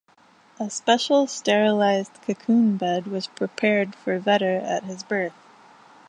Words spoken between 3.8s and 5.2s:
for Vetter at his